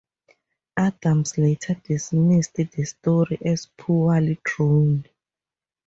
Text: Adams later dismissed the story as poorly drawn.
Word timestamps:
Adams 0.77 1.37
later 1.37 1.75
dismissed 1.83 2.55
the 2.55 2.85
story 2.85 3.37
as 3.45 3.67
poorly 3.67 4.39
drawn. 4.43 5.05